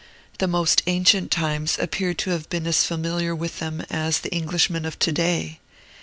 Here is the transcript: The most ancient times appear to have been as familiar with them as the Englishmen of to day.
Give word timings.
The 0.39 0.47
most 0.47 0.81
ancient 0.87 1.29
times 1.29 1.77
appear 1.77 2.15
to 2.15 2.31
have 2.31 2.49
been 2.49 2.65
as 2.65 2.83
familiar 2.83 3.35
with 3.35 3.59
them 3.59 3.85
as 3.91 4.21
the 4.21 4.33
Englishmen 4.33 4.83
of 4.83 4.97
to 4.97 5.11
day. 5.11 5.59